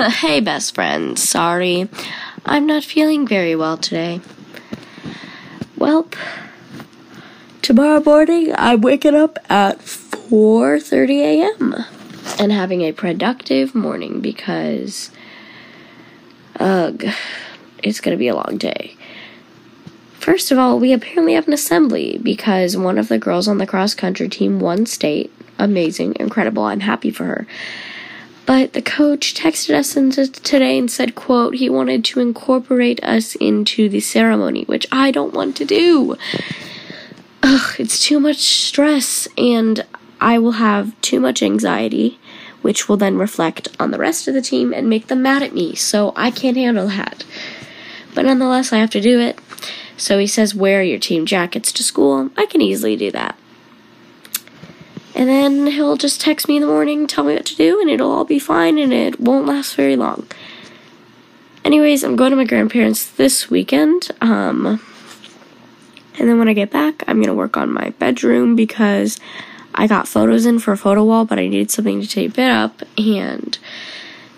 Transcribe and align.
hey, 0.08 0.40
best 0.40 0.74
friend. 0.74 1.18
Sorry, 1.18 1.86
I'm 2.46 2.64
not 2.64 2.84
feeling 2.84 3.26
very 3.26 3.54
well 3.54 3.76
today. 3.76 4.22
Well, 5.76 6.08
tomorrow 7.60 8.02
morning 8.02 8.54
I'm 8.56 8.80
waking 8.80 9.14
up 9.14 9.38
at 9.50 9.78
4:30 9.80 11.20
a.m. 11.20 11.74
and 12.38 12.50
having 12.50 12.80
a 12.80 12.92
productive 12.92 13.74
morning 13.74 14.20
because 14.20 15.10
ugh, 16.58 17.04
it's 17.82 18.00
to 18.00 18.16
be 18.16 18.28
a 18.28 18.34
long 18.34 18.56
day. 18.56 18.96
First 20.14 20.50
of 20.50 20.58
all, 20.58 20.78
we 20.78 20.94
apparently 20.94 21.34
have 21.34 21.46
an 21.46 21.52
assembly 21.52 22.18
because 22.22 22.74
one 22.74 22.96
of 22.96 23.08
the 23.08 23.18
girls 23.18 23.48
on 23.48 23.58
the 23.58 23.66
cross 23.66 23.92
country 23.92 24.30
team 24.30 24.60
won 24.60 24.86
state. 24.86 25.30
Amazing, 25.58 26.16
incredible. 26.18 26.62
I'm 26.62 26.80
happy 26.80 27.10
for 27.10 27.24
her. 27.24 27.46
But 28.46 28.72
the 28.72 28.82
coach 28.82 29.34
texted 29.34 29.74
us 29.74 29.94
today 30.40 30.76
and 30.78 30.90
said, 30.90 31.14
quote, 31.14 31.54
he 31.54 31.70
wanted 31.70 32.04
to 32.06 32.20
incorporate 32.20 33.02
us 33.04 33.36
into 33.36 33.88
the 33.88 34.00
ceremony, 34.00 34.64
which 34.64 34.86
I 34.90 35.10
don't 35.10 35.34
want 35.34 35.56
to 35.56 35.64
do. 35.64 36.16
Ugh, 37.42 37.76
it's 37.78 38.04
too 38.04 38.18
much 38.18 38.38
stress 38.38 39.28
and 39.38 39.86
I 40.20 40.38
will 40.38 40.52
have 40.52 41.00
too 41.00 41.20
much 41.20 41.42
anxiety, 41.42 42.18
which 42.60 42.88
will 42.88 42.96
then 42.96 43.16
reflect 43.16 43.68
on 43.78 43.90
the 43.92 43.98
rest 43.98 44.28
of 44.28 44.34
the 44.34 44.42
team 44.42 44.74
and 44.74 44.88
make 44.90 45.06
them 45.06 45.22
mad 45.22 45.42
at 45.42 45.54
me. 45.54 45.74
So 45.74 46.12
I 46.16 46.30
can't 46.30 46.56
handle 46.56 46.88
that. 46.88 47.24
But 48.14 48.24
nonetheless, 48.24 48.72
I 48.72 48.78
have 48.78 48.90
to 48.90 49.00
do 49.00 49.20
it. 49.20 49.38
So 49.96 50.18
he 50.18 50.26
says, 50.26 50.54
wear 50.54 50.82
your 50.82 50.98
team 50.98 51.24
jackets 51.24 51.72
to 51.72 51.82
school. 51.82 52.30
I 52.36 52.46
can 52.46 52.60
easily 52.60 52.96
do 52.96 53.10
that. 53.12 53.38
And 55.20 55.28
then 55.28 55.66
he'll 55.66 55.98
just 55.98 56.18
text 56.18 56.48
me 56.48 56.56
in 56.56 56.62
the 56.62 56.66
morning, 56.66 57.06
tell 57.06 57.24
me 57.24 57.34
what 57.34 57.44
to 57.44 57.54
do, 57.56 57.78
and 57.78 57.90
it'll 57.90 58.10
all 58.10 58.24
be 58.24 58.38
fine 58.38 58.78
and 58.78 58.90
it 58.90 59.20
won't 59.20 59.46
last 59.46 59.76
very 59.76 59.94
long. 59.94 60.26
Anyways, 61.62 62.02
I'm 62.02 62.16
going 62.16 62.30
to 62.30 62.38
my 62.38 62.46
grandparents 62.46 63.04
this 63.04 63.50
weekend. 63.50 64.08
Um, 64.22 64.80
and 66.18 66.26
then 66.26 66.38
when 66.38 66.48
I 66.48 66.54
get 66.54 66.70
back, 66.70 67.04
I'm 67.06 67.16
going 67.16 67.26
to 67.26 67.34
work 67.34 67.58
on 67.58 67.70
my 67.70 67.90
bedroom 67.98 68.56
because 68.56 69.20
I 69.74 69.86
got 69.86 70.08
photos 70.08 70.46
in 70.46 70.58
for 70.58 70.72
a 70.72 70.78
photo 70.78 71.04
wall, 71.04 71.26
but 71.26 71.38
I 71.38 71.48
needed 71.48 71.70
something 71.70 72.00
to 72.00 72.08
tape 72.08 72.38
it 72.38 72.50
up. 72.50 72.80
And 72.96 73.58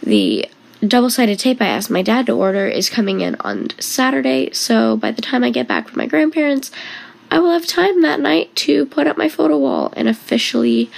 the 0.02 0.48
double 0.84 1.10
sided 1.10 1.38
tape 1.38 1.62
I 1.62 1.68
asked 1.68 1.90
my 1.90 2.02
dad 2.02 2.26
to 2.26 2.32
order 2.32 2.66
is 2.66 2.90
coming 2.90 3.20
in 3.20 3.36
on 3.36 3.68
Saturday. 3.78 4.50
So 4.52 4.96
by 4.96 5.12
the 5.12 5.22
time 5.22 5.44
I 5.44 5.50
get 5.50 5.68
back 5.68 5.86
from 5.86 5.98
my 5.98 6.06
grandparents, 6.06 6.72
I 7.32 7.38
will 7.38 7.52
have 7.52 7.66
time 7.66 8.02
that 8.02 8.20
night 8.20 8.54
to 8.56 8.84
put 8.84 9.06
up 9.06 9.16
my 9.16 9.26
photo 9.26 9.56
wall 9.56 9.90
and 9.96 10.06
officially, 10.06 10.90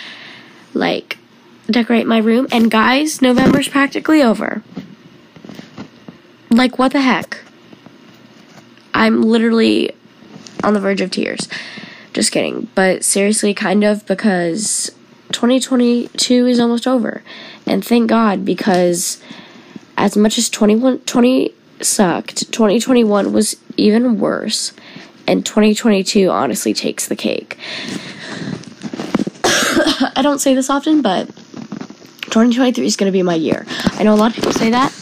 like, 0.72 1.16
decorate 1.70 2.08
my 2.08 2.18
room. 2.18 2.48
And 2.50 2.72
guys, 2.72 3.22
November's 3.22 3.68
practically 3.68 4.20
over. 4.20 4.64
Like, 6.50 6.76
what 6.76 6.90
the 6.90 7.02
heck? 7.02 7.38
I'm 8.92 9.22
literally 9.22 9.92
on 10.64 10.74
the 10.74 10.80
verge 10.80 11.00
of 11.00 11.12
tears. 11.12 11.48
Just 12.12 12.32
kidding. 12.32 12.66
But 12.74 13.04
seriously, 13.04 13.54
kind 13.54 13.84
of, 13.84 14.04
because 14.04 14.90
2022 15.30 16.48
is 16.48 16.58
almost 16.58 16.88
over. 16.88 17.22
And 17.64 17.84
thank 17.84 18.08
God, 18.08 18.44
because 18.44 19.22
as 19.96 20.16
much 20.16 20.36
as 20.36 20.48
21, 20.48 20.98
20 20.98 21.54
sucked, 21.80 22.50
2021 22.50 23.32
was 23.32 23.54
even 23.76 24.18
worse 24.18 24.72
and 25.26 25.44
2022 25.44 26.30
honestly 26.30 26.74
takes 26.74 27.08
the 27.08 27.16
cake. 27.16 27.58
I 30.16 30.20
don't 30.22 30.38
say 30.38 30.54
this 30.54 30.70
often, 30.70 31.02
but 31.02 31.26
2023 31.26 32.84
is 32.84 32.96
going 32.96 33.10
to 33.10 33.16
be 33.16 33.22
my 33.22 33.34
year. 33.34 33.66
I 33.92 34.02
know 34.02 34.14
a 34.14 34.16
lot 34.16 34.30
of 34.30 34.36
people 34.36 34.52
say 34.52 34.70
that, 34.70 34.92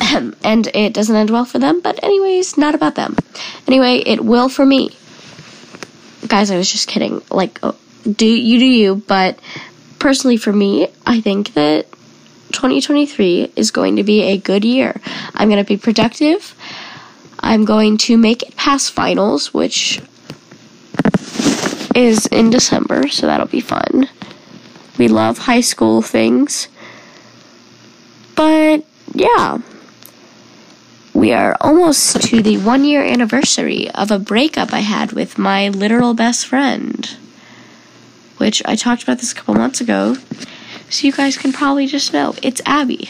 and 0.44 0.66
it 0.68 0.94
doesn't 0.94 1.14
end 1.14 1.30
well 1.30 1.44
for 1.44 1.58
them, 1.58 1.80
but, 1.80 2.02
anyways, 2.02 2.56
not 2.56 2.74
about 2.74 2.94
them. 2.94 3.16
Anyway, 3.66 4.02
it 4.06 4.24
will 4.24 4.48
for 4.48 4.64
me. 4.64 4.90
Guys, 6.26 6.50
I 6.50 6.56
was 6.56 6.70
just 6.70 6.88
kidding. 6.88 7.22
Like, 7.30 7.58
oh, 7.62 7.76
do 8.04 8.26
you 8.26 8.58
do 8.58 8.66
you, 8.66 8.94
but 8.96 9.38
personally 9.98 10.36
for 10.36 10.52
me, 10.52 10.88
I 11.04 11.20
think 11.20 11.54
that 11.54 11.90
2023 12.52 13.52
is 13.56 13.70
going 13.70 13.96
to 13.96 14.04
be 14.04 14.22
a 14.22 14.38
good 14.38 14.64
year. 14.64 15.00
I'm 15.34 15.48
going 15.48 15.62
to 15.62 15.68
be 15.68 15.76
productive. 15.76 16.54
I'm 17.46 17.64
going 17.64 17.96
to 17.98 18.16
make 18.16 18.42
it 18.42 18.56
past 18.56 18.90
finals, 18.90 19.54
which 19.54 20.00
is 21.94 22.26
in 22.26 22.50
December, 22.50 23.06
so 23.06 23.28
that'll 23.28 23.46
be 23.46 23.60
fun. 23.60 24.08
We 24.98 25.06
love 25.06 25.38
high 25.38 25.60
school 25.60 26.02
things. 26.02 26.66
But 28.34 28.84
yeah, 29.14 29.58
we 31.14 31.32
are 31.32 31.56
almost 31.60 32.20
to 32.22 32.42
the 32.42 32.58
one 32.58 32.84
year 32.84 33.04
anniversary 33.04 33.90
of 33.92 34.10
a 34.10 34.18
breakup 34.18 34.72
I 34.72 34.80
had 34.80 35.12
with 35.12 35.38
my 35.38 35.68
literal 35.68 36.14
best 36.14 36.48
friend, 36.48 37.16
which 38.38 38.60
I 38.66 38.74
talked 38.74 39.04
about 39.04 39.18
this 39.18 39.30
a 39.30 39.36
couple 39.36 39.54
months 39.54 39.80
ago. 39.80 40.16
So 40.90 41.06
you 41.06 41.12
guys 41.12 41.36
can 41.36 41.52
probably 41.52 41.86
just 41.86 42.12
know 42.12 42.34
it's 42.42 42.60
Abby. 42.66 43.08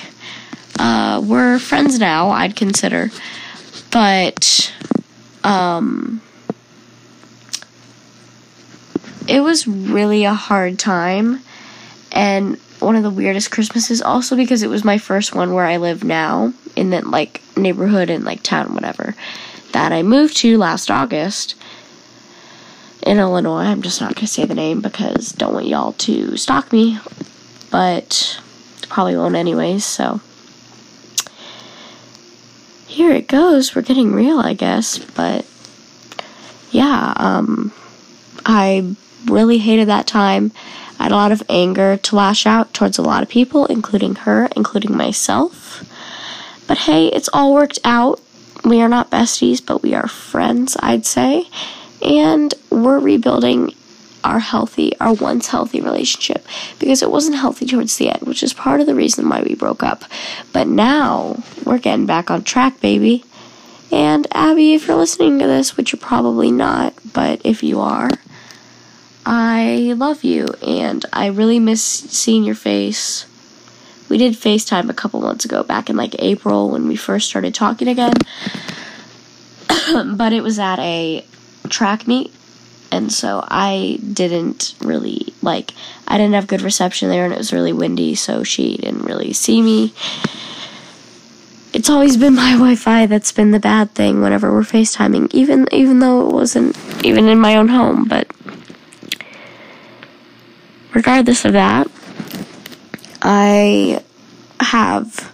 Uh, 0.78 1.22
we're 1.24 1.58
friends 1.58 1.98
now, 1.98 2.28
I'd 2.28 2.54
consider. 2.54 3.10
But 3.96 4.74
um 5.42 6.20
it 9.26 9.40
was 9.40 9.66
really 9.66 10.24
a 10.26 10.34
hard 10.34 10.78
time 10.78 11.40
and 12.12 12.58
one 12.78 12.94
of 12.94 13.02
the 13.02 13.08
weirdest 13.08 13.50
Christmases 13.50 14.02
also 14.02 14.36
because 14.36 14.62
it 14.62 14.68
was 14.68 14.84
my 14.84 14.98
first 14.98 15.34
one 15.34 15.54
where 15.54 15.64
I 15.64 15.78
live 15.78 16.04
now 16.04 16.52
in 16.76 16.90
that 16.90 17.06
like 17.06 17.40
neighborhood 17.56 18.10
and 18.10 18.22
like 18.22 18.42
town 18.42 18.74
whatever 18.74 19.14
that 19.72 19.92
I 19.92 20.02
moved 20.02 20.36
to 20.38 20.58
last 20.58 20.90
August 20.90 21.54
in 23.02 23.18
Illinois. 23.18 23.64
I'm 23.64 23.80
just 23.80 24.02
not 24.02 24.14
gonna 24.14 24.26
say 24.26 24.44
the 24.44 24.54
name 24.54 24.82
because 24.82 25.32
don't 25.32 25.54
want 25.54 25.68
y'all 25.68 25.92
to 25.92 26.36
stalk 26.36 26.70
me, 26.70 26.98
but 27.70 28.38
probably 28.90 29.16
won't 29.16 29.36
anyways. 29.36 29.86
So 29.86 30.20
here 32.96 33.12
it 33.12 33.28
goes. 33.28 33.74
We're 33.74 33.82
getting 33.82 34.14
real, 34.14 34.40
I 34.40 34.54
guess. 34.54 34.98
But 34.98 35.44
yeah, 36.70 37.12
um, 37.16 37.70
I 38.46 38.96
really 39.26 39.58
hated 39.58 39.88
that 39.88 40.06
time. 40.06 40.50
I 40.98 41.04
had 41.04 41.12
a 41.12 41.16
lot 41.16 41.30
of 41.30 41.42
anger 41.50 41.98
to 41.98 42.16
lash 42.16 42.46
out 42.46 42.72
towards 42.72 42.96
a 42.96 43.02
lot 43.02 43.22
of 43.22 43.28
people, 43.28 43.66
including 43.66 44.14
her, 44.14 44.48
including 44.56 44.96
myself. 44.96 45.84
But 46.66 46.78
hey, 46.78 47.08
it's 47.08 47.28
all 47.34 47.52
worked 47.52 47.78
out. 47.84 48.18
We 48.64 48.80
are 48.80 48.88
not 48.88 49.10
besties, 49.10 49.64
but 49.64 49.82
we 49.82 49.92
are 49.92 50.08
friends, 50.08 50.74
I'd 50.80 51.04
say. 51.04 51.48
And 52.00 52.54
we're 52.70 52.98
rebuilding 52.98 53.74
our 54.26 54.40
healthy, 54.40 54.92
our 54.98 55.14
once 55.14 55.48
healthy 55.48 55.80
relationship 55.80 56.44
because 56.80 57.00
it 57.00 57.10
wasn't 57.10 57.36
healthy 57.36 57.64
towards 57.64 57.96
the 57.96 58.10
end, 58.10 58.22
which 58.22 58.42
is 58.42 58.52
part 58.52 58.80
of 58.80 58.86
the 58.86 58.94
reason 58.94 59.28
why 59.28 59.40
we 59.40 59.54
broke 59.54 59.84
up. 59.84 60.04
But 60.52 60.66
now 60.66 61.42
we're 61.64 61.78
getting 61.78 62.06
back 62.06 62.28
on 62.28 62.42
track, 62.42 62.80
baby. 62.80 63.24
And 63.92 64.26
Abby, 64.32 64.74
if 64.74 64.88
you're 64.88 64.96
listening 64.96 65.38
to 65.38 65.46
this, 65.46 65.76
which 65.76 65.92
you're 65.92 66.00
probably 66.00 66.50
not, 66.50 66.92
but 67.14 67.40
if 67.44 67.62
you 67.62 67.80
are, 67.80 68.10
I 69.24 69.94
love 69.96 70.24
you 70.24 70.48
and 70.60 71.06
I 71.12 71.26
really 71.26 71.60
miss 71.60 71.82
seeing 71.82 72.42
your 72.42 72.56
face. 72.56 73.26
We 74.08 74.18
did 74.18 74.34
FaceTime 74.34 74.90
a 74.90 74.94
couple 74.94 75.20
months 75.20 75.44
ago, 75.44 75.62
back 75.62 75.88
in 75.88 75.96
like 75.96 76.16
April 76.18 76.70
when 76.70 76.88
we 76.88 76.96
first 76.96 77.28
started 77.28 77.54
talking 77.54 77.86
again. 77.86 78.14
but 80.16 80.32
it 80.32 80.42
was 80.42 80.58
at 80.58 80.80
a 80.80 81.24
track 81.68 82.08
meet 82.08 82.32
and 82.96 83.12
so 83.12 83.44
I 83.46 83.98
didn't 84.12 84.74
really 84.80 85.34
like 85.42 85.72
I 86.08 86.16
didn't 86.16 86.34
have 86.34 86.46
good 86.46 86.62
reception 86.62 87.08
there 87.10 87.24
and 87.24 87.32
it 87.32 87.38
was 87.38 87.52
really 87.52 87.72
windy 87.72 88.14
so 88.14 88.42
she 88.42 88.76
didn't 88.78 89.04
really 89.04 89.32
see 89.32 89.62
me. 89.62 89.92
It's 91.72 91.90
always 91.90 92.16
been 92.16 92.34
my 92.34 92.52
Wi-Fi 92.52 93.06
that's 93.06 93.32
been 93.32 93.50
the 93.50 93.60
bad 93.60 93.90
thing 93.90 94.22
whenever 94.22 94.50
we're 94.50 94.62
FaceTiming 94.62 95.32
even 95.32 95.68
even 95.72 95.98
though 95.98 96.26
it 96.26 96.32
wasn't 96.32 96.76
even 97.04 97.28
in 97.28 97.38
my 97.38 97.56
own 97.56 97.68
home 97.68 98.06
but 98.06 98.30
regardless 100.94 101.44
of 101.44 101.52
that 101.52 101.86
I 103.22 104.02
have 104.60 105.32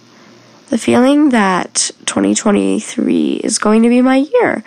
the 0.69 0.77
feeling 0.77 1.29
that 1.29 1.91
2023 2.07 3.35
is 3.43 3.59
going 3.59 3.83
to 3.83 3.89
be 3.89 4.01
my 4.01 4.17
year. 4.17 4.63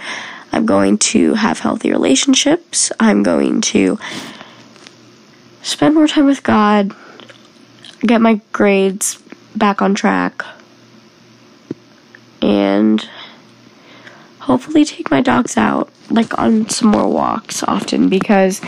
I'm 0.57 0.65
going 0.65 0.97
to 0.99 1.35
have 1.35 1.59
healthy 1.59 1.91
relationships. 1.91 2.91
I'm 2.99 3.23
going 3.23 3.61
to 3.61 3.99
spend 5.61 5.95
more 5.95 6.09
time 6.09 6.25
with 6.25 6.43
God, 6.43 6.97
get 8.01 8.23
my 8.23 8.41
grades 8.53 9.23
back 9.55 9.83
on 9.83 9.95
track, 9.95 10.43
and 12.41 13.07
hopefully 14.39 14.87
take 14.87 15.11
my 15.11 15.21
dogs 15.21 15.59
out, 15.59 15.91
like 16.09 16.39
on 16.39 16.71
some 16.71 16.89
more 16.89 17.07
walks 17.07 17.63
often, 17.63 18.09
because 18.09 18.63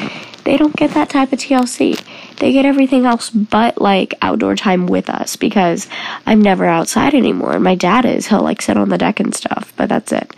they 0.44 0.58
don't 0.58 0.76
get 0.76 0.90
that 0.90 1.08
type 1.08 1.32
of 1.32 1.38
TLC. 1.38 2.04
they 2.36 2.52
get 2.52 2.66
everything 2.66 3.06
else 3.06 3.30
but 3.30 3.80
like 3.80 4.12
outdoor 4.20 4.56
time 4.56 4.86
with 4.86 5.08
us 5.08 5.36
because 5.36 5.88
I'm 6.26 6.42
never 6.42 6.66
outside 6.66 7.14
anymore. 7.14 7.54
And 7.54 7.64
my 7.64 7.76
dad 7.76 8.04
is. 8.04 8.26
He'll 8.26 8.42
like 8.42 8.60
sit 8.60 8.76
on 8.76 8.90
the 8.90 8.98
deck 8.98 9.20
and 9.20 9.34
stuff, 9.34 9.72
but 9.78 9.88
that's 9.88 10.12
it. 10.12 10.34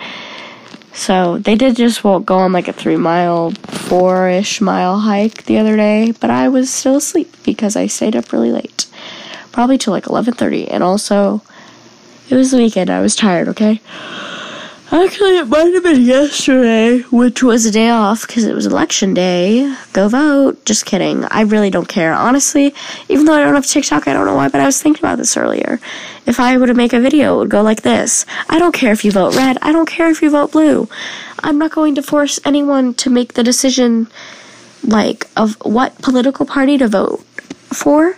So 0.93 1.39
they 1.39 1.55
did 1.55 1.77
just 1.77 2.05
well, 2.05 2.21
go 2.21 2.39
on 2.39 2.53
like 2.53 2.69
a 2.69 2.73
three 2.73 2.97
mile, 2.97 3.53
four 3.53 4.29
ish 4.29 4.61
mile 4.61 4.99
hike 5.01 5.45
the 5.45 5.59
other 5.59 5.77
day, 5.77 6.13
but 6.21 6.31
I 6.31 6.49
was 6.49 6.73
still 6.73 6.97
asleep 6.97 7.35
because 7.45 7.77
I 7.77 7.87
stayed 7.87 8.17
up 8.17 8.33
really 8.33 8.53
late, 8.53 8.87
probably 9.53 9.79
till 9.79 9.93
like 9.93 10.09
eleven 10.09 10.35
thirty, 10.35 10.69
and 10.69 10.83
also 10.83 11.43
it 12.29 12.35
was 12.35 12.51
the 12.51 12.59
weekend. 12.59 12.91
I 12.91 13.01
was 13.01 13.17
tired. 13.17 13.49
Okay. 13.49 13.81
Actually, 14.93 15.39
it 15.39 15.47
might 15.47 15.73
have 15.73 15.85
been 15.85 16.03
yesterday, 16.03 16.99
which 17.13 17.45
was 17.45 17.65
a 17.65 17.71
day 17.71 17.91
off 17.91 18.27
because 18.27 18.43
it 18.43 18.57
was 18.57 18.67
election 18.67 19.15
day. 19.15 19.73
Go 19.93 20.09
vote. 20.09 20.65
Just 20.65 20.85
kidding. 20.85 21.25
I 21.27 21.43
really 21.43 21.71
don't 21.71 21.87
care. 21.87 22.13
Honestly, 22.13 22.75
even 23.09 23.25
though 23.25 23.35
I 23.35 23.45
don't 23.45 23.55
have 23.55 23.67
TikTok, 23.67 24.09
I 24.09 24.13
don't 24.13 24.27
know 24.27 24.35
why, 24.35 24.49
but 24.49 24.61
I 24.61 24.67
was 24.67 24.83
thinking 24.83 25.05
about 25.05 25.19
this 25.19 25.37
earlier. 25.37 25.79
If 26.27 26.41
I 26.41 26.57
were 26.59 26.67
to 26.67 26.75
make 26.75 26.93
a 26.93 26.99
video, 26.99 27.37
it 27.37 27.39
would 27.39 27.51
go 27.51 27.63
like 27.63 27.83
this 27.83 28.27
I 28.49 28.59
don't 28.59 28.75
care 28.75 28.91
if 28.91 29.05
you 29.05 29.13
vote 29.13 29.37
red. 29.37 29.59
I 29.63 29.71
don't 29.71 29.89
care 29.89 30.11
if 30.11 30.23
you 30.23 30.31
vote 30.31 30.51
blue. 30.51 30.89
I'm 31.39 31.57
not 31.57 31.71
going 31.71 31.95
to 31.95 32.03
force 32.03 32.41
anyone 32.45 32.93
to 32.95 33.11
make 33.11 33.35
the 33.35 33.45
decision, 33.45 34.09
like, 34.83 35.29
of 35.37 35.55
what 35.63 36.03
political 36.03 36.47
party 36.47 36.77
to 36.79 36.89
vote 36.89 37.21
for 37.73 38.17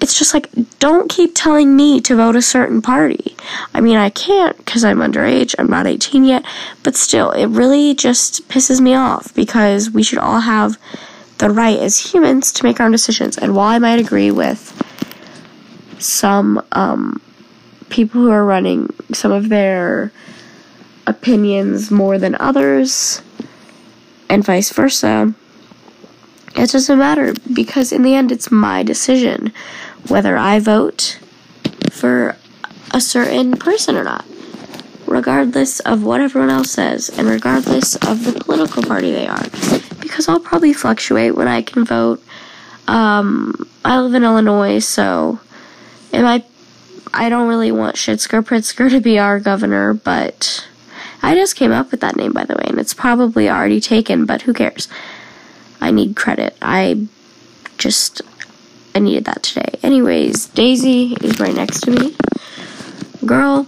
it's 0.00 0.18
just 0.18 0.34
like, 0.34 0.48
don't 0.78 1.10
keep 1.10 1.32
telling 1.34 1.74
me 1.74 2.00
to 2.02 2.16
vote 2.16 2.36
a 2.36 2.42
certain 2.42 2.82
party. 2.82 3.36
I 3.74 3.80
mean, 3.80 3.96
I 3.96 4.10
can't 4.10 4.56
because 4.58 4.84
I'm 4.84 4.98
underage, 4.98 5.54
I'm 5.58 5.68
not 5.68 5.86
18 5.86 6.24
yet, 6.24 6.44
but 6.82 6.96
still, 6.96 7.30
it 7.30 7.46
really 7.46 7.94
just 7.94 8.46
pisses 8.48 8.80
me 8.80 8.94
off 8.94 9.34
because 9.34 9.90
we 9.90 10.02
should 10.02 10.18
all 10.18 10.40
have 10.40 10.78
the 11.38 11.50
right 11.50 11.78
as 11.78 12.12
humans 12.12 12.52
to 12.52 12.64
make 12.64 12.80
our 12.80 12.86
own 12.86 12.92
decisions. 12.92 13.38
And 13.38 13.54
while 13.54 13.68
I 13.68 13.78
might 13.78 13.98
agree 13.98 14.30
with 14.30 14.72
some 15.98 16.62
um, 16.72 17.20
people 17.88 18.20
who 18.20 18.30
are 18.30 18.44
running 18.44 18.94
some 19.12 19.32
of 19.32 19.48
their 19.48 20.12
opinions 21.06 21.90
more 21.90 22.18
than 22.18 22.36
others, 22.38 23.22
and 24.28 24.44
vice 24.44 24.70
versa, 24.70 25.34
it 26.54 26.70
doesn't 26.70 26.98
matter 26.98 27.34
because 27.52 27.92
in 27.92 28.02
the 28.02 28.14
end, 28.14 28.32
it's 28.32 28.50
my 28.50 28.82
decision 28.82 29.52
whether 30.08 30.36
I 30.36 30.58
vote 30.58 31.18
for 31.90 32.36
a 32.92 33.00
certain 33.00 33.56
person 33.56 33.96
or 33.96 34.04
not, 34.04 34.24
regardless 35.06 35.80
of 35.80 36.02
what 36.02 36.20
everyone 36.20 36.50
else 36.50 36.70
says 36.70 37.08
and 37.10 37.28
regardless 37.28 37.96
of 37.96 38.24
the 38.24 38.32
political 38.32 38.82
party 38.82 39.12
they 39.12 39.26
are. 39.26 39.44
Because 40.00 40.28
I'll 40.28 40.40
probably 40.40 40.72
fluctuate 40.72 41.34
when 41.34 41.48
I 41.48 41.62
can 41.62 41.84
vote. 41.84 42.22
Um, 42.86 43.68
I 43.84 44.00
live 44.00 44.14
in 44.14 44.24
Illinois, 44.24 44.78
so 44.78 45.40
it 46.12 46.22
might. 46.22 46.44
I 47.12 47.28
don't 47.28 47.48
really 47.48 47.72
want 47.72 47.96
Shitsker 47.96 48.42
Pritzker 48.42 48.90
to 48.90 49.00
be 49.00 49.18
our 49.18 49.40
governor, 49.40 49.94
but 49.94 50.66
I 51.22 51.34
just 51.34 51.56
came 51.56 51.72
up 51.72 51.90
with 51.90 52.00
that 52.00 52.16
name, 52.16 52.32
by 52.32 52.44
the 52.44 52.54
way, 52.54 52.64
and 52.66 52.78
it's 52.78 52.94
probably 52.94 53.48
already 53.48 53.80
taken, 53.80 54.26
but 54.26 54.42
who 54.42 54.52
cares? 54.52 54.88
I 55.80 55.90
need 55.90 56.14
credit. 56.14 56.56
I 56.60 57.06
just 57.78 58.22
I 58.96 58.98
needed 58.98 59.26
that 59.26 59.42
today. 59.42 59.78
Anyways, 59.82 60.46
Daisy 60.46 61.18
is 61.20 61.38
right 61.38 61.54
next 61.54 61.82
to 61.82 61.90
me. 61.90 62.16
Girl, 63.26 63.64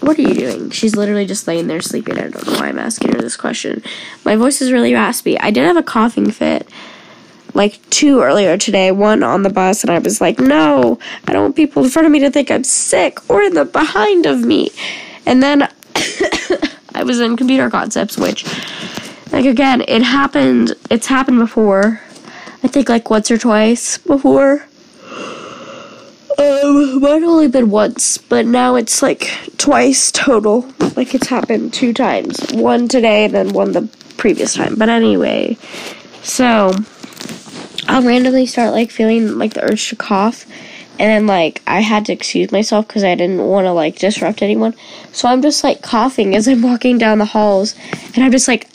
what 0.00 0.16
are 0.16 0.22
you 0.22 0.34
doing? 0.34 0.70
She's 0.70 0.94
literally 0.94 1.26
just 1.26 1.48
laying 1.48 1.66
there 1.66 1.80
sleeping. 1.80 2.16
I 2.16 2.28
don't 2.28 2.46
know 2.46 2.60
why 2.60 2.68
I'm 2.68 2.78
asking 2.78 3.12
her 3.14 3.20
this 3.20 3.36
question. 3.36 3.82
My 4.24 4.36
voice 4.36 4.62
is 4.62 4.70
really 4.70 4.94
raspy. 4.94 5.36
I 5.40 5.50
did 5.50 5.64
have 5.64 5.76
a 5.76 5.82
coughing 5.82 6.30
fit 6.30 6.68
like 7.54 7.80
two 7.90 8.20
earlier 8.20 8.56
today, 8.56 8.92
one 8.92 9.24
on 9.24 9.42
the 9.42 9.50
bus, 9.50 9.82
and 9.82 9.90
I 9.90 9.98
was 9.98 10.20
like, 10.20 10.38
no, 10.38 11.00
I 11.26 11.32
don't 11.32 11.42
want 11.42 11.56
people 11.56 11.82
in 11.82 11.90
front 11.90 12.06
of 12.06 12.12
me 12.12 12.20
to 12.20 12.30
think 12.30 12.52
I'm 12.52 12.62
sick 12.62 13.28
or 13.28 13.42
in 13.42 13.54
the 13.54 13.64
behind 13.64 14.26
of 14.26 14.44
me. 14.44 14.70
And 15.26 15.42
then 15.42 15.62
I 16.94 17.02
was 17.02 17.18
in 17.18 17.36
computer 17.36 17.68
concepts, 17.68 18.16
which, 18.16 18.44
like, 19.32 19.44
again, 19.44 19.82
it 19.88 20.02
happened, 20.02 20.74
it's 20.88 21.08
happened 21.08 21.40
before 21.40 22.00
I 22.62 22.68
think 22.68 22.88
like 22.88 23.10
once 23.10 23.30
or 23.30 23.38
twice 23.38 23.98
before. 23.98 24.64
Um, 26.38 27.00
might 27.00 27.22
only 27.22 27.48
been 27.48 27.70
once, 27.70 28.18
but 28.18 28.46
now 28.46 28.76
it's 28.76 29.02
like 29.02 29.30
twice 29.58 30.12
total. 30.12 30.70
Like 30.96 31.14
it's 31.14 31.28
happened 31.28 31.74
two 31.74 31.92
times. 31.92 32.52
One 32.52 32.88
today 32.88 33.24
and 33.24 33.34
then 33.34 33.52
one 33.52 33.72
the 33.72 33.88
previous 34.16 34.54
time. 34.54 34.76
But 34.76 34.88
anyway, 34.88 35.56
so 36.22 36.72
I'll 37.88 38.02
randomly 38.02 38.46
start 38.46 38.72
like 38.72 38.90
feeling 38.90 39.38
like 39.38 39.54
the 39.54 39.64
urge 39.64 39.88
to 39.88 39.96
cough 39.96 40.46
and 40.98 41.10
then 41.10 41.26
like 41.26 41.62
I 41.66 41.80
had 41.80 42.06
to 42.06 42.12
excuse 42.12 42.50
myself 42.50 42.88
because 42.88 43.04
I 43.04 43.14
didn't 43.14 43.46
want 43.46 43.66
to 43.66 43.72
like 43.72 43.98
disrupt 43.98 44.42
anyone. 44.42 44.74
So 45.12 45.28
I'm 45.28 45.42
just 45.42 45.62
like 45.62 45.82
coughing 45.82 46.34
as 46.34 46.48
I'm 46.48 46.62
walking 46.62 46.98
down 46.98 47.18
the 47.18 47.24
halls, 47.24 47.74
and 48.14 48.24
I'm 48.24 48.32
just 48.32 48.48
like, 48.48 48.68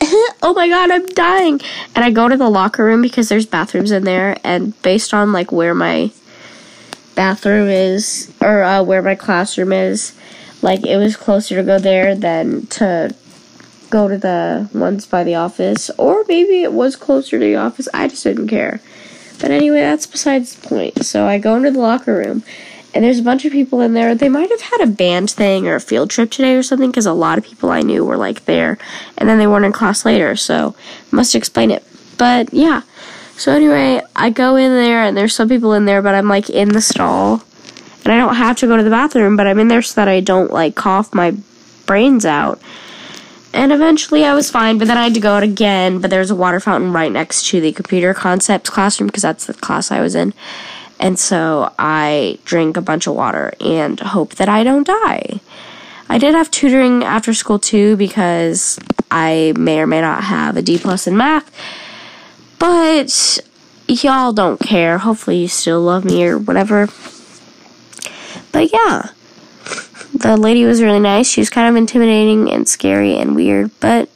oh 0.44 0.54
my 0.54 0.68
god, 0.68 0.92
I'm 0.92 1.06
dying. 1.08 1.62
And 1.96 2.06
I 2.06 2.12
go 2.12 2.28
to 2.28 2.38
the 2.38 2.50
locker 2.50 2.84
room 2.84 3.02
because 3.02 3.30
there's 3.30 3.46
bathrooms 3.46 3.92
in 3.92 4.04
there, 4.04 4.38
and 4.44 4.80
based 4.84 5.14
on 5.14 5.32
like 5.32 5.52
where 5.52 5.74
my 5.74 6.12
bathroom 7.16 7.70
is 7.70 8.32
or 8.42 8.62
uh, 8.64 8.84
where 8.84 9.02
my 9.02 9.16
classroom 9.16 9.72
is, 9.72 10.16
like 10.62 10.86
it 10.86 10.98
was 10.98 11.16
closer 11.16 11.56
to 11.56 11.64
go 11.64 11.80
there 11.80 12.14
than 12.14 12.66
to 12.68 13.16
go 13.90 14.08
to 14.08 14.18
the 14.18 14.70
ones 14.74 15.06
by 15.06 15.24
the 15.24 15.36
office, 15.36 15.90
or 15.98 16.26
maybe 16.28 16.64
it 16.64 16.74
was 16.74 16.96
closer 16.96 17.40
to 17.40 17.46
the 17.46 17.56
office. 17.56 17.88
I 17.94 18.08
just 18.08 18.24
didn't 18.24 18.50
care. 18.50 18.82
But 19.40 19.52
anyway, 19.52 19.82
that's 19.82 20.08
besides 20.08 20.56
the 20.56 20.68
point. 20.68 21.06
So 21.06 21.26
I 21.26 21.38
go 21.38 21.56
into 21.56 21.72
the 21.72 21.80
locker 21.80 22.16
room, 22.18 22.44
and 22.94 23.04
there's 23.04 23.20
a 23.20 23.24
bunch 23.24 23.46
of 23.46 23.52
people 23.52 23.82
in 23.82 23.94
there. 23.94 24.16
They 24.16 24.30
might 24.30 24.50
have 24.50 24.62
had 24.62 24.82
a 24.82 24.88
band 24.88 25.32
thing 25.32 25.68
or 25.68 25.76
a 25.76 25.82
field 25.82 26.10
trip 26.10 26.32
today 26.32 26.56
or 26.56 26.64
something, 26.64 26.90
because 26.90 27.06
a 27.06 27.14
lot 27.14 27.38
of 27.38 27.44
people 27.44 27.72
I 27.72 27.82
knew 27.82 28.06
were 28.06 28.18
like 28.18 28.46
there, 28.46 28.78
and 29.18 29.28
then 29.28 29.38
they 29.38 29.48
weren't 29.48 29.66
in 29.66 29.72
class 29.72 30.06
later, 30.06 30.36
so 30.36 30.76
must 31.12 31.36
explain 31.36 31.72
it. 31.72 31.84
But 32.18 32.54
yeah. 32.54 32.82
So 33.36 33.52
anyway, 33.52 34.02
I 34.16 34.30
go 34.30 34.56
in 34.56 34.72
there, 34.72 35.04
and 35.04 35.18
there's 35.18 35.36
some 35.36 35.50
people 35.50 35.74
in 35.74 35.86
there, 35.86 36.02
but 36.02 36.16
I'm 36.16 36.28
like 36.28 36.50
in 36.50 36.70
the 36.70 36.82
stall, 36.82 37.44
and 38.04 38.14
I 38.14 38.18
don't 38.18 38.36
have 38.36 38.58
to 38.58 38.68
go 38.68 38.78
to 38.78 38.84
the 38.84 38.90
bathroom, 38.90 39.36
but 39.36 39.48
I'm 39.48 39.60
in 39.60 39.70
there 39.70 39.82
so 39.82 40.00
that 40.02 40.08
I 40.08 40.20
don't 40.20 40.52
like 40.52 40.76
cough 40.76 41.14
my 41.14 41.36
brains 41.86 42.26
out. 42.26 42.62
And 43.54 43.72
eventually 43.72 44.26
I 44.26 44.34
was 44.34 44.50
fine, 44.50 44.80
but 44.80 44.88
then 44.88 44.98
I 44.98 45.04
had 45.04 45.14
to 45.14 45.20
go 45.20 45.34
out 45.34 45.44
again. 45.44 46.02
But 46.02 46.10
there's 46.10 46.32
a 46.32 46.36
water 46.36 46.60
fountain 46.60 46.92
right 46.92 47.12
next 47.12 47.48
to 47.50 47.62
the 47.62 47.72
computer 47.72 48.14
concepts 48.14 48.70
classroom 48.70 49.08
because 49.08 49.22
that's 49.22 49.46
the 49.46 49.54
class 49.54 49.92
I 49.92 50.02
was 50.02 50.16
in. 50.16 50.34
And 51.04 51.20
so 51.20 51.74
I 51.78 52.40
drink 52.46 52.78
a 52.78 52.82
bunch 52.82 53.06
of 53.06 53.14
water 53.14 53.54
and 53.60 54.00
hope 54.00 54.36
that 54.36 54.48
I 54.48 54.64
don't 54.64 54.88
die. 54.88 55.42
I 56.10 56.18
did 56.18 56.34
have 56.34 56.50
tutoring 56.50 57.04
after 57.04 57.34
school 57.34 57.60
too 57.60 57.98
because 57.98 58.80
I 59.12 59.54
may 59.58 59.80
or 59.80 59.88
may 59.88 60.02
not 60.02 60.24
have 60.24 60.56
a 60.56 60.62
D 60.62 60.80
plus 60.80 61.06
in 61.06 61.18
math. 61.18 61.52
But 62.58 63.40
y'all 63.88 64.32
don't 64.32 64.60
care. 64.60 65.00
Hopefully 65.00 65.42
you 65.42 65.48
still 65.48 65.82
love 65.82 66.06
me 66.06 66.26
or 66.26 66.38
whatever. 66.38 66.88
But 68.54 68.72
yeah 68.72 69.10
the 70.14 70.38
lady 70.38 70.64
was 70.64 70.82
really 70.82 71.00
nice. 71.00 71.28
She 71.28 71.42
was 71.42 71.50
kind 71.50 71.70
of 71.70 71.76
intimidating 71.76 72.50
and 72.50 72.68
scary 72.68 73.18
and 73.18 73.36
weird, 73.36 73.72
but 73.80 74.10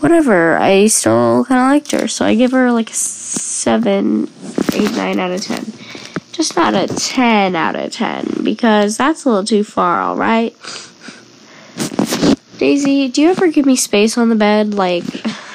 whatever. 0.00 0.58
I 0.58 0.88
still 0.88 1.44
kind 1.44 1.60
of 1.60 1.68
liked 1.68 1.90
her, 1.92 2.08
so 2.08 2.24
I 2.24 2.34
give 2.34 2.52
her 2.52 2.72
like 2.72 2.90
a 2.90 2.94
7, 2.94 4.28
8, 4.72 4.92
9 4.92 5.18
out 5.20 5.30
of 5.30 5.40
10. 5.40 5.71
Just 6.42 6.56
not 6.56 6.74
a 6.74 6.88
10 6.88 7.54
out 7.54 7.76
of 7.76 7.92
10 7.92 8.42
because 8.42 8.96
that's 8.96 9.24
a 9.24 9.28
little 9.28 9.44
too 9.44 9.62
far, 9.62 10.02
alright? 10.02 10.56
Daisy, 12.58 13.06
do 13.06 13.22
you 13.22 13.30
ever 13.30 13.46
give 13.46 13.64
me 13.64 13.76
space 13.76 14.18
on 14.18 14.28
the 14.28 14.34
bed? 14.34 14.74
Like, 14.74 15.04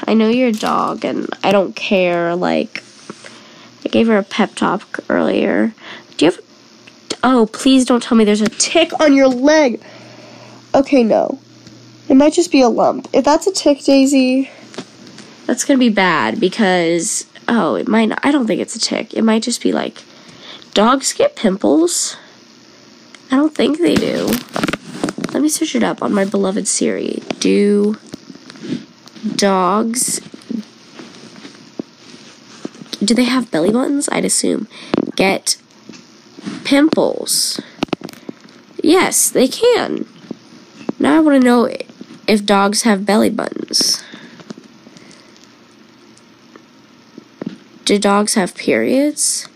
I 0.07 0.13
know 0.13 0.29
you're 0.29 0.47
a 0.47 0.53
dog 0.53 1.03
and 1.03 1.27
I 1.43 1.51
don't 1.51 1.75
care. 1.75 2.37
Like, 2.37 2.85
I 3.83 3.89
gave 3.89 4.07
her 4.07 4.17
a 4.17 4.23
pep 4.23 4.55
talk 4.55 5.01
earlier. 5.09 5.73
Do 6.15 6.25
you 6.25 6.31
have 6.31 6.39
Oh, 7.21 7.49
please 7.51 7.83
don't 7.83 8.01
tell 8.01 8.17
me 8.17 8.23
there's 8.23 8.39
a 8.39 8.47
tick 8.47 8.97
on 9.01 9.13
your 9.13 9.27
leg. 9.27 9.81
Okay, 10.73 11.03
no. 11.03 11.37
It 12.07 12.15
might 12.15 12.31
just 12.31 12.49
be 12.49 12.61
a 12.61 12.69
lump. 12.69 13.09
If 13.11 13.25
that's 13.25 13.45
a 13.45 13.51
tick, 13.51 13.83
Daisy, 13.83 14.49
that's 15.47 15.65
gonna 15.65 15.79
be 15.79 15.89
bad 15.89 16.39
because 16.39 17.25
oh, 17.49 17.75
it 17.75 17.89
might. 17.89 18.05
Not, 18.05 18.19
I 18.23 18.31
don't 18.31 18.47
think 18.47 18.61
it's 18.61 18.77
a 18.77 18.79
tick. 18.79 19.13
It 19.13 19.23
might 19.23 19.43
just 19.43 19.61
be 19.61 19.73
like 19.73 20.03
dogs 20.73 21.13
get 21.13 21.35
pimples. 21.35 22.17
I 23.31 23.35
don't 23.35 23.55
think 23.55 23.79
they 23.79 23.95
do. 23.95 24.27
Let 25.33 25.41
me 25.41 25.49
search 25.49 25.75
it 25.75 25.83
up 25.83 26.01
on 26.01 26.13
my 26.13 26.25
beloved 26.25 26.67
Siri. 26.67 27.21
Do 27.39 27.97
dogs 29.35 30.21
do 33.03 33.13
they 33.13 33.25
have 33.25 33.51
belly 33.51 33.71
buttons? 33.71 34.09
I'd 34.11 34.25
assume. 34.25 34.67
Get 35.15 35.57
pimples. 36.63 37.61
Yes, 38.81 39.29
they 39.29 39.47
can. 39.47 40.07
Now 40.99 41.17
I 41.17 41.19
want 41.19 41.41
to 41.41 41.45
know 41.45 41.69
if 42.27 42.45
dogs 42.45 42.81
have 42.83 43.05
belly 43.05 43.29
buttons. 43.29 44.03
Do 47.85 47.97
dogs 47.99 48.33
have 48.33 48.55
periods? 48.55 49.47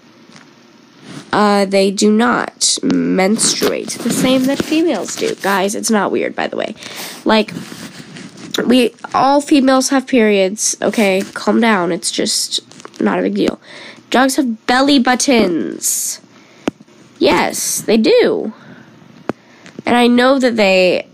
Uh, 1.32 1.66
they 1.66 1.92
do 1.92 2.12
not 2.12 2.78
menstruate 2.84 3.90
the 3.92 4.10
same 4.10 4.44
that 4.46 4.64
females 4.64 5.16
do. 5.16 5.34
Guys, 5.36 5.76
it's 5.76 5.90
not 5.90 6.12
weird, 6.12 6.36
by 6.36 6.48
the 6.48 6.58
way. 6.58 6.76
Like, 7.24 7.54
we 8.66 8.94
all 9.14 9.40
females 9.40 9.90
have 9.90 10.08
periods. 10.08 10.76
Okay, 10.82 11.22
calm 11.34 11.62
down. 11.62 11.92
It's 11.92 12.12
just 12.12 12.60
not 13.02 13.20
a 13.20 13.22
big 13.22 13.36
deal. 13.36 13.62
Dogs 14.10 14.36
have 14.36 14.66
belly 14.68 15.00
buttons. 15.00 16.20
Yes, 17.18 17.82
they 17.82 17.98
do. 17.98 18.54
And 19.86 19.96
I 19.96 20.08
know 20.08 20.38
that 20.40 20.58
they 20.58 21.08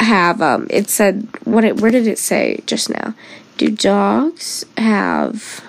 have 0.00 0.42
um 0.42 0.66
it 0.68 0.90
said 0.90 1.26
what 1.44 1.64
it 1.64 1.80
where 1.80 1.90
did 1.90 2.06
it 2.06 2.18
say 2.18 2.60
just 2.66 2.90
now? 2.90 3.14
Do 3.56 3.70
dogs 3.70 4.64
have 4.76 5.64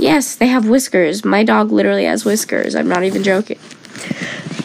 Yes, 0.00 0.34
they 0.34 0.46
have 0.46 0.66
whiskers. 0.66 1.26
My 1.26 1.44
dog 1.44 1.70
literally 1.70 2.06
has 2.06 2.24
whiskers. 2.24 2.74
I'm 2.74 2.88
not 2.88 3.04
even 3.04 3.22
joking. 3.22 3.58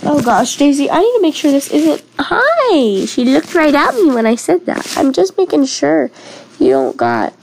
Oh 0.02 0.22
gosh, 0.24 0.56
Daisy, 0.56 0.90
I 0.90 1.00
need 1.00 1.14
to 1.16 1.22
make 1.22 1.36
sure 1.36 1.52
this 1.52 1.70
isn't. 1.72 2.02
Hi! 2.18 3.06
She 3.06 3.26
looked 3.26 3.54
right 3.54 3.76
at 3.76 3.96
me 3.96 4.12
when 4.12 4.26
I 4.26 4.36
said 4.36 4.66
that. 4.66 4.98
I'm 4.98 5.12
just 5.12 5.38
making 5.38 5.66
sure 5.66 6.10
you 6.58 6.70
don't 6.70 6.96
got 6.96 7.34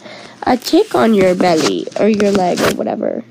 a 0.45 0.57
tick 0.57 0.95
on 0.95 1.13
your 1.13 1.35
belly 1.35 1.87
or 2.01 2.09
your 2.09 2.31
leg 2.33 2.61
or 2.61 2.75
whatever. 2.77 3.25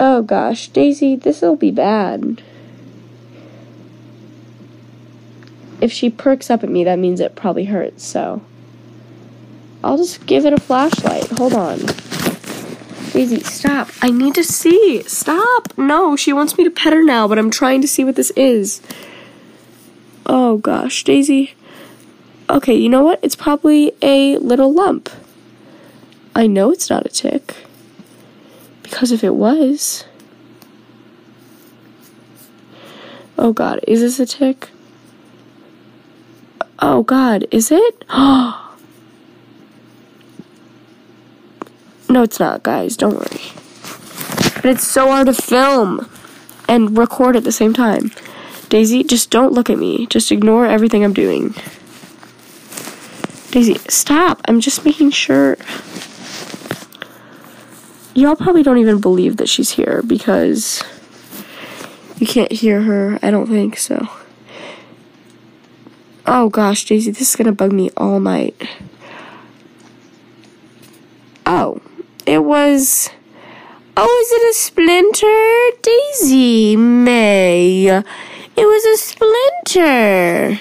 Oh 0.00 0.22
gosh, 0.22 0.68
Daisy, 0.68 1.16
this'll 1.16 1.56
be 1.56 1.70
bad. 1.70 2.42
If 5.82 5.92
she 5.92 6.08
perks 6.08 6.48
up 6.48 6.64
at 6.64 6.70
me, 6.70 6.82
that 6.84 6.98
means 6.98 7.20
it 7.20 7.36
probably 7.36 7.66
hurts, 7.66 8.02
so. 8.06 8.40
I'll 9.86 9.98
just 9.98 10.26
give 10.26 10.44
it 10.44 10.52
a 10.52 10.60
flashlight. 10.60 11.28
Hold 11.38 11.54
on. 11.54 11.78
Daisy, 13.12 13.40
stop. 13.44 13.88
I 14.02 14.10
need 14.10 14.34
to 14.34 14.42
see. 14.42 15.04
Stop. 15.06 15.78
No, 15.78 16.16
she 16.16 16.32
wants 16.32 16.58
me 16.58 16.64
to 16.64 16.72
pet 16.72 16.92
her 16.92 17.04
now, 17.04 17.28
but 17.28 17.38
I'm 17.38 17.52
trying 17.52 17.82
to 17.82 17.88
see 17.88 18.02
what 18.02 18.16
this 18.16 18.32
is. 18.32 18.82
Oh 20.26 20.56
gosh, 20.56 21.04
Daisy. 21.04 21.54
Okay, 22.50 22.74
you 22.74 22.88
know 22.88 23.04
what? 23.04 23.20
It's 23.22 23.36
probably 23.36 23.92
a 24.02 24.38
little 24.38 24.72
lump. 24.74 25.08
I 26.34 26.48
know 26.48 26.72
it's 26.72 26.90
not 26.90 27.06
a 27.06 27.08
tick. 27.08 27.54
Because 28.82 29.12
if 29.12 29.22
it 29.22 29.36
was. 29.36 30.04
Oh 33.38 33.52
god, 33.52 33.78
is 33.86 34.00
this 34.00 34.18
a 34.18 34.26
tick? 34.26 34.68
Oh 36.80 37.04
god, 37.04 37.46
is 37.52 37.70
it? 37.70 38.04
Oh. 38.10 38.65
No, 42.08 42.22
it's 42.22 42.38
not, 42.40 42.62
guys. 42.62 42.96
Don't 42.96 43.14
worry. 43.14 43.52
But 44.56 44.66
it's 44.66 44.86
so 44.86 45.08
hard 45.08 45.26
to 45.26 45.34
film 45.34 46.08
and 46.68 46.96
record 46.96 47.36
at 47.36 47.44
the 47.44 47.52
same 47.52 47.72
time. 47.72 48.10
Daisy, 48.68 49.04
just 49.04 49.30
don't 49.30 49.52
look 49.52 49.70
at 49.70 49.78
me. 49.78 50.06
Just 50.06 50.32
ignore 50.32 50.66
everything 50.66 51.04
I'm 51.04 51.12
doing. 51.12 51.54
Daisy, 53.50 53.76
stop. 53.88 54.40
I'm 54.46 54.60
just 54.60 54.84
making 54.84 55.10
sure. 55.10 55.56
Y'all 58.14 58.36
probably 58.36 58.62
don't 58.62 58.78
even 58.78 59.00
believe 59.00 59.36
that 59.36 59.48
she's 59.48 59.70
here 59.70 60.02
because 60.06 60.82
you 62.18 62.26
can't 62.26 62.50
hear 62.50 62.82
her. 62.82 63.18
I 63.22 63.30
don't 63.30 63.46
think 63.46 63.78
so. 63.78 64.08
Oh 66.26 66.48
gosh, 66.48 66.84
Daisy, 66.86 67.12
this 67.12 67.30
is 67.30 67.36
gonna 67.36 67.52
bug 67.52 67.72
me 67.72 67.90
all 67.96 68.18
night. 68.18 68.60
Oh. 71.44 71.80
It 72.26 72.44
was. 72.44 73.08
Oh, 73.96 74.18
is 74.22 74.32
it 74.32 74.50
a 74.50 74.54
splinter? 74.54 75.78
Daisy 75.80 76.76
May. 76.76 77.86
It 77.86 78.04
was 78.56 78.84
a 78.84 78.96
splinter. 78.96 80.60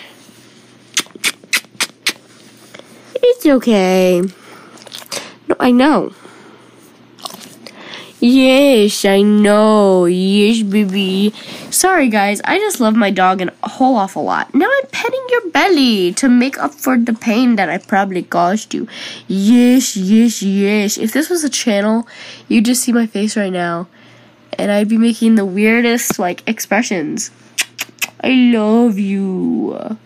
It's 3.15 3.45
okay. 3.47 4.21
No, 5.47 5.55
I 5.59 5.71
know. 5.71 6.13
Yes, 8.19 9.03
I 9.03 9.23
know. 9.23 10.05
Yes, 10.05 10.61
baby. 10.61 11.33
Sorry, 11.75 12.07
guys. 12.07 12.39
I 12.45 12.57
just 12.57 12.79
love 12.79 12.95
my 12.95 13.11
dog 13.11 13.41
a 13.41 13.51
whole 13.67 13.97
awful 13.97 14.23
lot. 14.23 14.55
Now 14.55 14.65
I'm 14.65 14.87
petting 14.93 15.27
your 15.29 15.51
belly 15.51 16.13
to 16.13 16.29
make 16.29 16.57
up 16.57 16.73
for 16.73 16.97
the 16.97 17.11
pain 17.11 17.57
that 17.57 17.67
I 17.67 17.79
probably 17.79 18.23
caused 18.23 18.73
you. 18.73 18.87
Yes, 19.27 19.97
yes, 19.97 20.41
yes. 20.41 20.97
If 20.97 21.11
this 21.11 21.29
was 21.29 21.43
a 21.43 21.49
channel, 21.49 22.07
you'd 22.47 22.63
just 22.63 22.81
see 22.81 22.93
my 22.93 23.05
face 23.05 23.35
right 23.35 23.51
now. 23.51 23.89
And 24.57 24.71
I'd 24.71 24.87
be 24.87 24.97
making 24.97 25.35
the 25.35 25.43
weirdest, 25.43 26.17
like, 26.17 26.47
expressions. 26.47 27.29
I 28.23 28.29
love 28.29 28.97
you. 28.97 29.97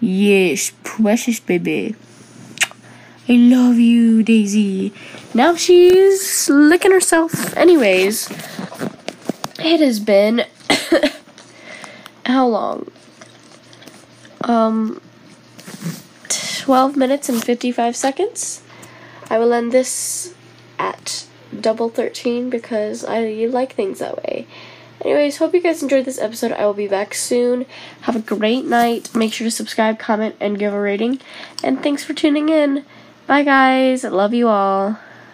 Yes, 0.00 0.72
precious 0.82 1.38
baby. 1.38 1.94
I 3.28 3.32
love 3.34 3.78
you, 3.78 4.24
Daisy. 4.24 4.92
Now 5.34 5.54
she's 5.54 6.50
licking 6.50 6.90
herself. 6.90 7.56
Anyways, 7.56 8.28
it 9.60 9.78
has 9.78 10.00
been 10.00 10.44
how 12.26 12.46
long? 12.46 12.90
Um, 14.42 15.00
12 16.28 16.96
minutes 16.96 17.28
and 17.28 17.42
55 17.42 17.96
seconds. 17.96 18.62
I 19.30 19.38
will 19.38 19.52
end 19.52 19.72
this 19.72 20.34
at 20.78 21.26
double 21.60 21.88
13 21.88 22.50
because 22.50 23.04
I 23.04 23.46
like 23.50 23.74
things 23.74 23.98
that 23.98 24.16
way. 24.16 24.46
Anyways, 25.02 25.36
hope 25.36 25.54
you 25.54 25.60
guys 25.60 25.82
enjoyed 25.82 26.04
this 26.04 26.18
episode. 26.18 26.52
I 26.52 26.64
will 26.66 26.74
be 26.74 26.88
back 26.88 27.14
soon. 27.14 27.66
Have 28.02 28.16
a 28.16 28.20
great 28.20 28.64
night. 28.64 29.14
Make 29.14 29.32
sure 29.32 29.46
to 29.46 29.50
subscribe, 29.50 29.98
comment, 29.98 30.36
and 30.40 30.58
give 30.58 30.72
a 30.72 30.80
rating. 30.80 31.20
And 31.62 31.82
thanks 31.82 32.02
for 32.02 32.14
tuning 32.14 32.48
in. 32.48 32.84
Bye, 33.26 33.42
guys. 33.42 34.04
Love 34.04 34.34
you 34.34 34.48
all. 34.48 34.98